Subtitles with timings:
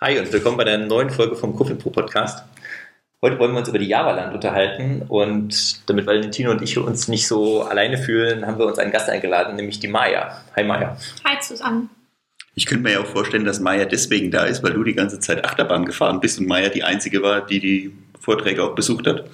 [0.00, 2.44] Hi und willkommen bei der neuen Folge vom Kuffelpro Podcast.
[3.20, 7.26] Heute wollen wir uns über die Java-Land unterhalten und damit Valentino und ich uns nicht
[7.26, 10.40] so alleine fühlen, haben wir uns einen Gast eingeladen, nämlich die Maya.
[10.54, 10.96] Hi Maya.
[11.24, 11.90] Hi zusammen.
[12.54, 15.18] Ich könnte mir ja auch vorstellen, dass Maya deswegen da ist, weil du die ganze
[15.18, 19.24] Zeit Achterbahn gefahren bist und Maya die einzige war, die die Vorträge auch besucht hat.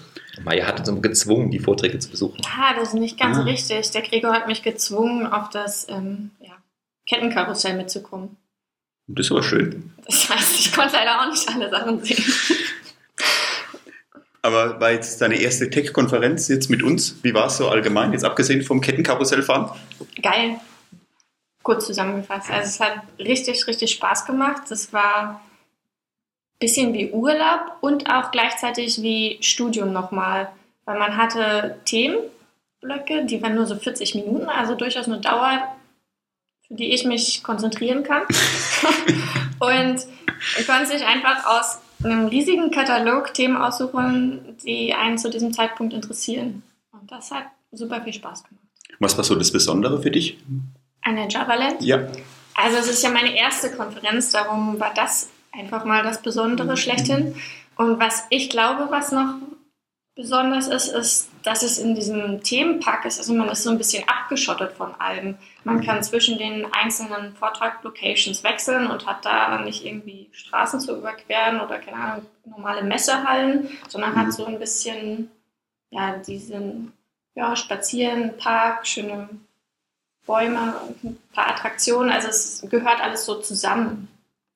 [0.44, 2.40] Maya hat uns gezwungen, die Vorträge zu besuchen.
[2.42, 3.42] Ja, das ist nicht ganz Ah.
[3.42, 3.90] richtig.
[3.90, 6.52] Der Gregor hat mich gezwungen, auf das ähm, ja,
[7.06, 8.36] Kettenkarussell mitzukommen.
[9.06, 9.92] Das war schön.
[10.06, 12.24] Das heißt, ich konnte leider auch nicht alle Sachen sehen.
[14.42, 17.16] Aber war jetzt deine erste Tech-Konferenz jetzt mit uns?
[17.22, 19.70] Wie war es so allgemein, jetzt abgesehen vom Kettenkarussellfahren?
[20.20, 20.60] Geil.
[21.62, 22.50] Kurz zusammengefasst.
[22.50, 24.70] Also es hat richtig, richtig Spaß gemacht.
[24.70, 30.50] Es war ein bisschen wie Urlaub und auch gleichzeitig wie Studium nochmal.
[30.84, 35.73] Weil man hatte Themenblöcke, die waren nur so 40 Minuten, also durchaus eine Dauer,
[36.66, 38.22] für die ich mich konzentrieren kann.
[39.60, 40.06] und
[40.56, 45.92] man konnte sich einfach aus einem riesigen Katalog Themen aussuchen, die einen zu diesem Zeitpunkt
[45.92, 46.62] interessieren.
[46.92, 48.64] Und das hat super viel Spaß gemacht.
[49.00, 50.38] Was war so das Besondere für dich?
[51.02, 51.82] Eine Javaland?
[51.82, 52.06] Ja.
[52.54, 57.34] Also es ist ja meine erste Konferenz, darum war das einfach mal das Besondere schlechthin.
[57.76, 59.34] Und was ich glaube, was noch
[60.14, 63.18] besonders ist, ist, dass es in diesem Themenpark ist.
[63.18, 65.36] Also man ist so ein bisschen abgeschottet von allem.
[65.64, 71.60] Man kann zwischen den einzelnen Vortrag-Locations wechseln und hat da nicht irgendwie Straßen zu überqueren
[71.60, 75.30] oder keine Ahnung, normale Messehallen, sondern hat so ein bisschen
[75.90, 76.92] ja, diesen
[77.34, 79.28] ja, Spazieren, Park, schöne
[80.26, 82.10] Bäume, ein paar Attraktionen.
[82.10, 84.08] Also es gehört alles so zusammen,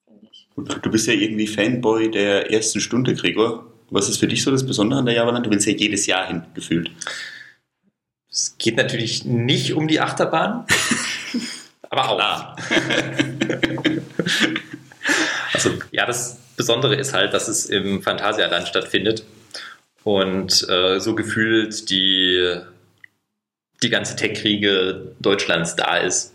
[0.06, 0.48] finde ich.
[0.54, 3.66] Und du bist ja irgendwie Fanboy der ersten Stunde, Gregor.
[3.90, 5.46] Was ist für dich so das Besondere an der Javaland?
[5.46, 6.90] Du willst ja jedes Jahr hin, gefühlt.
[8.30, 10.66] Es geht natürlich nicht um die Achterbahn,
[11.90, 12.56] aber auch.
[15.54, 19.24] Also ja, das Besondere ist halt, dass es im Phantasialand stattfindet
[20.04, 22.60] und äh, so gefühlt die,
[23.82, 26.32] die ganze Tech-Kriege Deutschlands da ist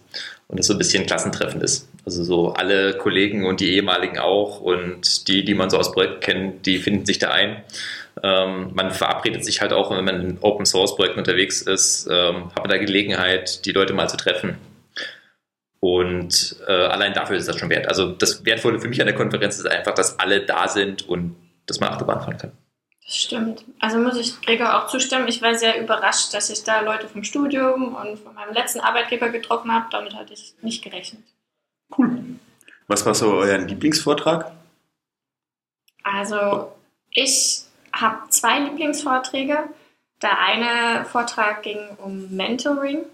[0.47, 1.87] und es so ein bisschen klassentreffen ist.
[2.05, 6.19] Also so alle Kollegen und die ehemaligen auch und die, die man so aus Projekten
[6.19, 7.63] kennt, die finden sich da ein.
[8.21, 12.47] Ähm, man verabredet sich halt auch, wenn man in Open Source Projekten unterwegs ist, ähm,
[12.47, 14.57] hat man da Gelegenheit, die Leute mal zu treffen.
[15.79, 17.87] Und äh, allein dafür ist das schon wert.
[17.87, 21.35] Also das Wertvolle für mich an der Konferenz ist einfach, dass alle da sind und
[21.65, 22.51] dass man Achterbahn fahren kann.
[23.05, 23.65] Das stimmt.
[23.79, 25.27] Also muss ich Gregor auch zustimmen.
[25.27, 29.29] Ich war sehr überrascht, dass ich da Leute vom Studium und von meinem letzten Arbeitgeber
[29.29, 29.87] getroffen habe.
[29.91, 31.23] Damit hatte ich nicht gerechnet.
[31.97, 32.39] Cool.
[32.87, 34.51] Was war so euer Lieblingsvortrag?
[36.03, 36.71] Also
[37.11, 39.69] ich habe zwei Lieblingsvorträge.
[40.21, 43.05] Der eine Vortrag ging um Mentoring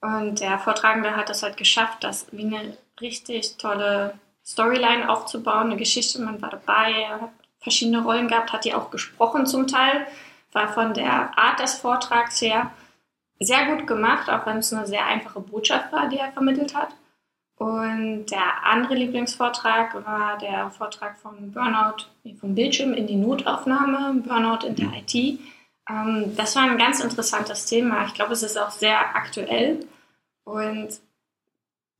[0.00, 5.76] und der Vortragende hat es halt geschafft, das wie eine richtig tolle Storyline aufzubauen, eine
[5.76, 6.20] Geschichte.
[6.20, 10.06] Man war dabei, er hat verschiedene Rollen gehabt, hat die auch gesprochen zum Teil,
[10.52, 12.70] war von der Art des Vortrags her
[13.40, 16.88] sehr gut gemacht, auch wenn es eine sehr einfache Botschaft war, die er vermittelt hat.
[17.56, 22.04] Und der andere Lieblingsvortrag war der Vortrag von Burnout,
[22.38, 25.14] vom Bildschirm in die Notaufnahme, Burnout in der IT.
[25.88, 28.04] Ähm, das war ein ganz interessantes Thema.
[28.06, 29.86] Ich glaube, es ist auch sehr aktuell.
[30.44, 31.00] Und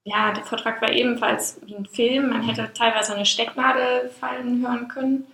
[0.04, 2.28] ja, der Vortrag war ebenfalls wie ein Film.
[2.28, 5.26] Man hätte teilweise eine Stecknadel fallen hören können.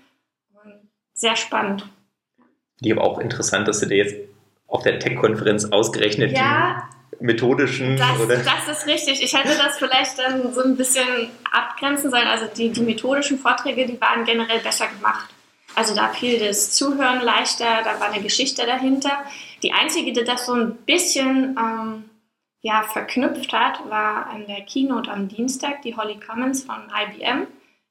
[0.62, 1.84] Und sehr spannend.
[2.80, 4.16] Die aber auch interessant, dass du dir jetzt
[4.68, 9.22] auf der Tech-Konferenz ausgerechnet Ja, die methodischen Das, oder das ist richtig.
[9.22, 12.26] Ich hätte das vielleicht dann so ein bisschen abgrenzen sollen.
[12.26, 15.28] Also die, die methodischen Vorträge, die waren generell besser gemacht.
[15.74, 19.24] Also da fiel das Zuhören leichter, da war eine Geschichte dahinter.
[19.62, 22.04] Die einzige, die das so ein bisschen ähm,
[22.60, 27.46] ja, verknüpft hat, war an der Keynote am Dienstag, die Holly Cummins von IBM.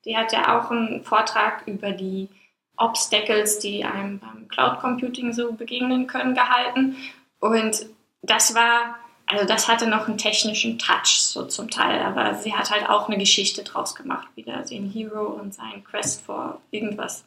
[0.06, 2.30] Die hat ja auch einen Vortrag über die
[2.78, 6.96] Obstacles, die einem beim Cloud Computing so begegnen können, gehalten.
[7.40, 7.86] Und
[8.22, 8.98] das war,
[9.32, 13.08] also das hatte noch einen technischen Touch so zum Teil, aber sie hat halt auch
[13.08, 17.24] eine Geschichte draus gemacht, wieder den Hero und seinen Quest vor irgendwas.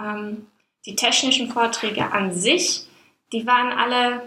[0.00, 0.46] Ähm,
[0.86, 2.86] die technischen Vorträge an sich,
[3.32, 4.22] die waren alle,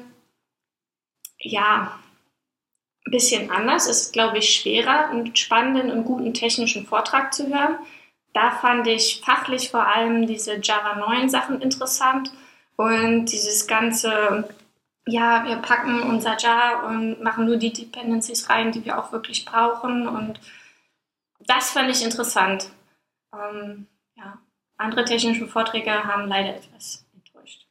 [1.40, 2.00] ja,
[3.08, 3.88] ein bisschen anders.
[3.88, 7.78] Es ist, glaube ich, schwerer, einen spannenden und guten technischen Vortrag zu hören.
[8.34, 12.32] Da fand ich fachlich vor allem diese Java 9 Sachen interessant
[12.76, 14.48] und dieses ganze,
[15.10, 19.46] ja, wir packen unser Jar und machen nur die Dependencies rein, die wir auch wirklich
[19.46, 20.40] brauchen und
[21.48, 22.70] das fand ich interessant.
[23.34, 24.38] Ähm, ja.
[24.78, 27.66] Andere technische Vorträge haben leider etwas enttäuscht.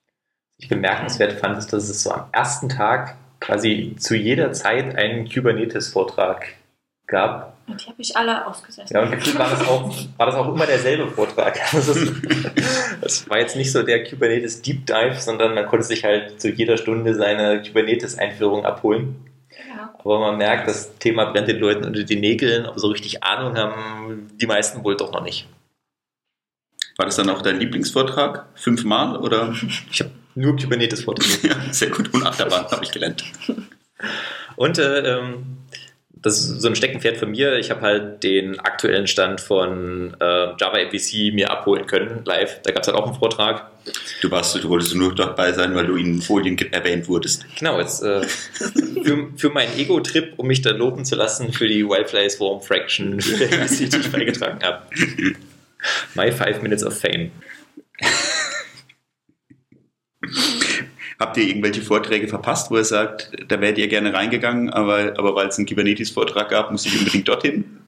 [0.56, 5.28] ich bemerkenswert fand, ist, dass es so am ersten Tag quasi zu jeder Zeit einen
[5.28, 6.54] Kubernetes-Vortrag
[7.06, 7.56] gab.
[7.68, 8.90] Die habe ich alle ausgesetzt.
[8.90, 11.58] Ja, und gefühlt war das auch, war das auch immer derselbe Vortrag.
[11.72, 12.12] Das, ist,
[13.00, 16.50] das war jetzt nicht so der Kubernetes Deep Dive, sondern man konnte sich halt zu
[16.50, 19.16] jeder Stunde seine Kubernetes-Einführung abholen.
[19.68, 19.94] Ja.
[19.98, 23.56] Aber man merkt, das Thema brennt den Leuten unter die Nägeln, aber so richtig Ahnung
[23.56, 25.46] haben die meisten wohl doch noch nicht.
[26.96, 28.46] War das dann auch dein Lieblingsvortrag?
[28.54, 29.54] Fünfmal oder?
[29.90, 31.48] Ich habe nur Kubernetes-Vorträge.
[31.48, 32.12] Ja, sehr gut.
[32.14, 33.24] Und Achterbahn habe ich gelernt.
[34.56, 35.58] Und äh, ähm,
[36.22, 37.58] das ist so ein Steckenpferd von mir.
[37.58, 42.60] Ich habe halt den aktuellen Stand von äh, Java MVC mir abholen können, live.
[42.62, 43.70] Da gab es halt auch einen Vortrag.
[44.20, 47.46] Du warst, du wolltest nur dabei sein, weil du in Folien erwähnt wurdest.
[47.58, 51.86] Genau, jetzt äh, für, für meinen Ego-Trip, um mich dann loben zu lassen für die
[51.88, 54.82] Wildfly Swarm Fraction, die ich beigetragen habe.
[56.14, 57.30] My Five Minutes of Fame.
[61.18, 65.34] Habt ihr irgendwelche Vorträge verpasst, wo ihr sagt, da wärt ihr gerne reingegangen, aber, aber
[65.34, 67.86] weil es einen Kubernetes-Vortrag gab, muss ich unbedingt dorthin?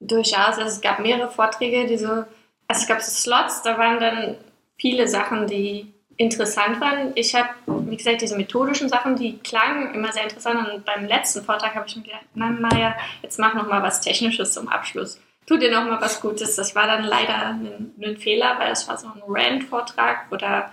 [0.00, 0.58] Durchaus.
[0.58, 2.26] Also es gab mehrere Vorträge, die so, also
[2.68, 4.36] es gab so Slots, da waren dann
[4.76, 7.12] viele Sachen, die interessant waren.
[7.14, 10.68] Ich habe, wie gesagt, diese methodischen Sachen, die klangen immer sehr interessant.
[10.68, 14.00] Und beim letzten Vortrag habe ich mir gedacht, na Maja, jetzt mach noch mal was
[14.02, 15.18] Technisches zum Abschluss.
[15.46, 16.56] Tu dir noch mal was Gutes.
[16.56, 20.70] Das war dann leider ein, ein Fehler, weil das war so ein Rand-Vortrag, wo da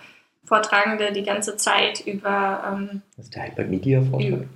[0.52, 4.48] Vortragende die ganze Zeit über ähm, Das ist der Hypermedia-Vortrag.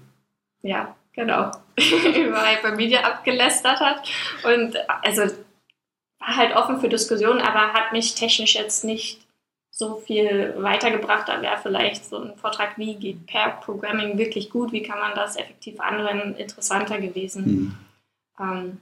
[0.61, 4.05] ja, genau, über Hypermedia abgelästert hat.
[4.43, 5.21] Und also
[6.19, 9.21] war halt offen für Diskussionen, aber hat mich technisch jetzt nicht
[9.71, 11.29] so viel weitergebracht.
[11.29, 15.15] Da wäre vielleicht so ein Vortrag, wie geht Pair Programming wirklich gut, wie kann man
[15.15, 17.45] das effektiv anwenden, interessanter gewesen.
[17.45, 17.75] Hm.
[18.37, 18.77] Ähm,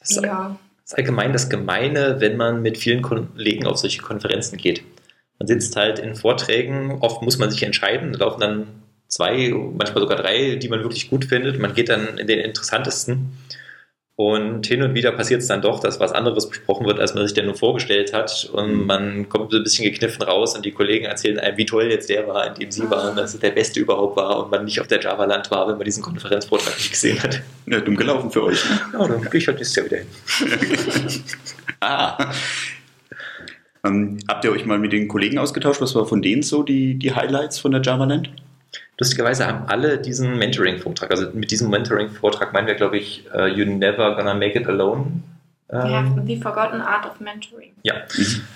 [0.00, 0.58] Das ist, ja.
[0.82, 4.84] das ist allgemein das Gemeine, wenn man mit vielen Kollegen auf solche Konferenzen geht.
[5.38, 8.66] Man sitzt halt in Vorträgen, oft muss man sich entscheiden, da laufen dann
[9.08, 11.58] zwei, manchmal sogar drei, die man wirklich gut findet.
[11.58, 13.36] Man geht dann in den interessantesten.
[14.16, 17.26] Und hin und wieder passiert es dann doch, dass was anderes besprochen wird, als man
[17.26, 18.48] sich denn nur vorgestellt hat.
[18.52, 21.90] Und man kommt so ein bisschen gekniffen raus und die Kollegen erzählen einem, wie toll
[21.90, 24.64] jetzt der war, in dem sie waren, dass es der Beste überhaupt war und man
[24.64, 27.42] nicht auf der Java-Land war, wenn man diesen Konferenzvortrag nicht gesehen hat.
[27.66, 28.64] Ja, dumm gelaufen für euch.
[28.92, 30.06] Ja, dann gehe ich halt nächstes Jahr wieder hin.
[31.80, 32.32] Ah.
[33.84, 35.80] Ähm, habt ihr euch mal mit den Kollegen ausgetauscht?
[35.80, 38.30] Was war von denen so die, die Highlights von der Java-Land?
[38.98, 43.66] Lustigerweise haben alle diesen Mentoring-Vortrag, also mit diesem Mentoring-Vortrag meinen wir, glaube ich, uh, You're
[43.66, 45.06] Never Gonna Make It Alone.
[45.70, 47.72] ja, Ähm, The Forgotten Art of Mentoring.
[47.82, 47.94] ja,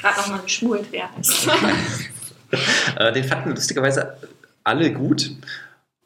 [0.00, 1.48] Gerade nochmal geschmult, wer heißt.
[2.98, 4.16] äh, den fanden lustigerweise
[4.64, 5.32] alle gut.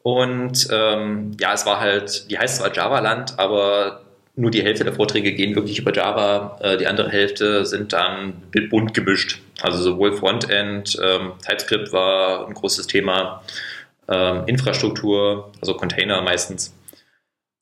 [0.01, 4.01] Und ähm, ja, es war halt, die heißt zwar Java-Land, aber
[4.35, 8.33] nur die Hälfte der Vorträge gehen wirklich über Java, äh, die andere Hälfte sind dann
[8.69, 9.41] bunt gemischt.
[9.61, 13.43] Also sowohl Frontend, ähm, TypeScript war ein großes Thema,
[14.07, 16.73] ähm, Infrastruktur, also Container meistens.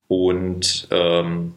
[0.08, 1.54] Und ähm,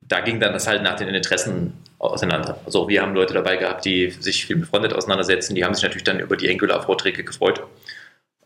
[0.00, 2.58] da ging dann das halt nach den Interessen auseinander.
[2.64, 5.84] Also wir haben Leute dabei gehabt, die sich viel mit Frontend auseinandersetzen, die haben sich
[5.84, 7.62] natürlich dann über die Angular-Vorträge gefreut.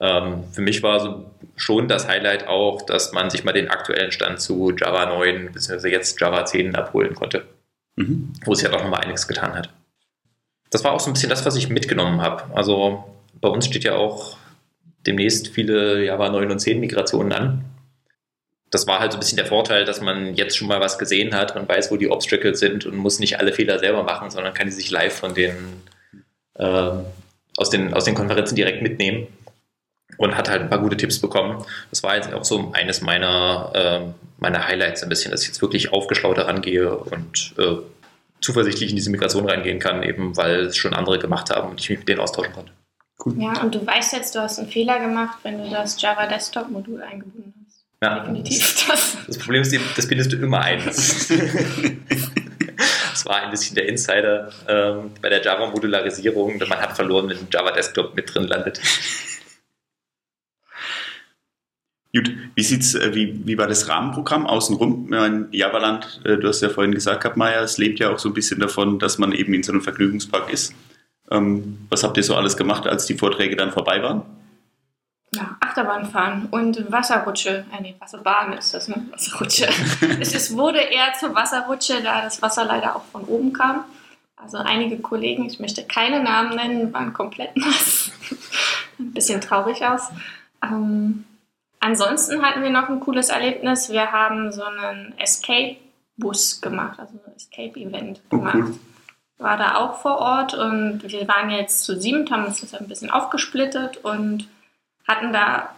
[0.00, 4.12] Ähm, für mich war so schon das Highlight auch, dass man sich mal den aktuellen
[4.12, 5.88] Stand zu Java 9 bzw.
[5.88, 7.44] jetzt Java 10 abholen konnte,
[7.96, 8.34] Mhm.
[8.44, 9.70] wo sich ja doch nochmal einiges getan hat.
[10.70, 12.54] Das war auch so ein bisschen das, was ich mitgenommen habe.
[12.54, 13.04] Also
[13.40, 14.36] bei uns steht ja auch
[15.06, 17.64] demnächst viele Java 9 und 10 Migrationen an.
[18.70, 21.34] Das war halt so ein bisschen der Vorteil, dass man jetzt schon mal was gesehen
[21.34, 24.52] hat, man weiß, wo die Obstacles sind und muss nicht alle Fehler selber machen, sondern
[24.52, 25.54] kann die sich live von den,
[26.58, 27.04] ähm,
[27.56, 29.28] aus den, aus den Konferenzen direkt mitnehmen
[30.18, 31.64] und hat halt ein paar gute Tipps bekommen.
[31.90, 35.62] Das war jetzt auch so eines meiner, ähm, meiner Highlights ein bisschen, dass ich jetzt
[35.62, 37.76] wirklich aufgeschlauter rangehe und äh,
[38.40, 41.90] zuversichtlich in diese Migration reingehen kann, eben weil es schon andere gemacht haben und ich
[41.90, 42.72] mich mit denen austauschen konnte.
[43.36, 46.70] Ja, und du weißt jetzt, du hast einen Fehler gemacht, wenn du das Java Desktop
[46.70, 47.84] Modul eingebunden hast.
[48.02, 49.16] Ja, Definitiv das.
[49.26, 50.82] Das Problem ist, das bindest du immer ein.
[53.12, 56.58] Das, war ein bisschen der Insider ähm, bei der Java-Modularisierung.
[56.58, 58.78] Man hat verloren, wenn ein Java Desktop mit drin landet.
[62.14, 65.08] Gut, wie sieht's, äh, wie, wie war das Rahmenprogramm außenrum?
[65.08, 68.30] Meine, Javaland, äh, du hast ja vorhin gesagt gehabt, Maya, es lebt ja auch so
[68.30, 70.74] ein bisschen davon, dass man eben in so einem Vergnügungspark ist.
[71.30, 74.22] Ähm, was habt ihr so alles gemacht, als die Vorträge dann vorbei waren?
[75.34, 77.66] Ja, Achterbahn fahren und Wasserrutsche.
[77.76, 79.06] Äh, nee, Wasserbahn ist das, ne?
[79.10, 79.68] Wasserrutsche.
[80.20, 83.84] es ist, wurde eher zur Wasserrutsche, da das Wasser leider auch von oben kam.
[84.36, 88.10] Also einige Kollegen, ich möchte keine Namen nennen, waren komplett nass.
[88.98, 90.08] Ein bisschen traurig aus.
[90.62, 91.24] Ähm,
[91.80, 93.90] ansonsten hatten wir noch ein cooles Erlebnis.
[93.90, 98.78] Wir haben so einen Escape-Bus gemacht, also ein Escape-Event Oh, gemacht cool.
[99.38, 102.88] war da auch vor Ort und wir waren jetzt zu sieben, haben uns das ein
[102.88, 104.48] bisschen aufgesplittet und
[105.06, 105.70] hatten da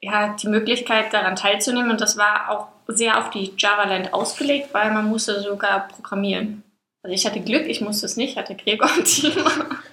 [0.00, 4.92] ja die Möglichkeit daran teilzunehmen und das war auch sehr auf die Java-Land ausgelegt, weil
[4.92, 6.62] man musste sogar programmieren.
[7.02, 9.32] Also ich hatte Glück, ich musste es nicht, hatte Gregor im Team.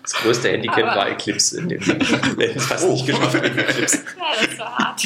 [0.10, 3.58] Das größte Handicap Aber- war Eclipse in dem Wir hätten es fast nicht geschafft mit
[3.58, 3.98] Eclipse.
[4.18, 5.02] Ja, das war hart.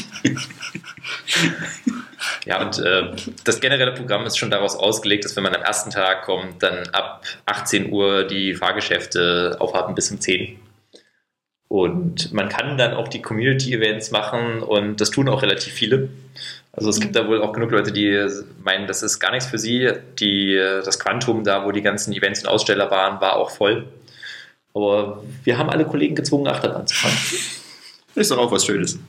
[2.45, 3.11] Ja, und äh,
[3.43, 6.87] das generelle Programm ist schon daraus ausgelegt, dass wenn man am ersten Tag kommt, dann
[6.89, 10.59] ab 18 Uhr die Fahrgeschäfte aufhaben bis um 10.
[11.67, 16.09] Und man kann dann auch die Community-Events machen und das tun auch relativ viele.
[16.73, 18.27] Also es gibt da wohl auch genug Leute, die
[18.63, 19.89] meinen, das ist gar nichts für sie.
[20.19, 23.87] Die, das Quantum da, wo die ganzen Events und Aussteller waren, war auch voll.
[24.73, 27.17] Aber wir haben alle Kollegen gezwungen, Achterbahn zu fahren.
[28.15, 28.99] Ist doch auch was Schönes.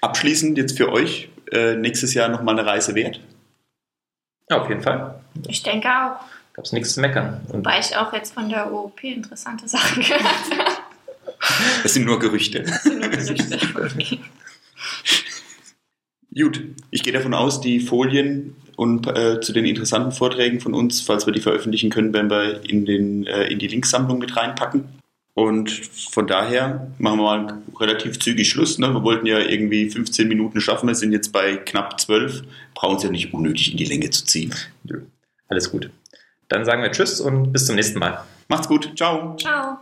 [0.00, 3.20] Abschließend jetzt für euch äh, nächstes Jahr nochmal eine Reise wert.
[4.50, 5.20] Ja, auf jeden Fall.
[5.48, 6.20] Ich denke auch.
[6.52, 7.42] Gab es nichts zu meckern.
[7.48, 10.86] Und Wobei ich auch jetzt von der OOP interessante Sachen gehört habe.
[11.82, 12.62] Das sind nur Gerüchte.
[12.62, 13.58] Das sind nur Gerüchte.
[13.76, 14.20] Okay.
[16.34, 21.00] Gut, ich gehe davon aus, die Folien und äh, zu den interessanten Vorträgen von uns,
[21.00, 24.84] falls wir die veröffentlichen können, werden wir in, den, äh, in die Linksammlung mit reinpacken.
[25.34, 28.78] Und von daher machen wir mal relativ zügig Schluss.
[28.78, 28.88] Ne?
[28.88, 32.42] Wir wollten ja irgendwie 15 Minuten schaffen, wir sind jetzt bei knapp 12.
[32.74, 34.54] Brauchen Sie ja nicht unnötig in die Länge zu ziehen.
[35.48, 35.90] Alles gut.
[36.48, 38.24] Dann sagen wir Tschüss und bis zum nächsten Mal.
[38.48, 39.36] Macht's gut, ciao.
[39.36, 39.78] Ciao.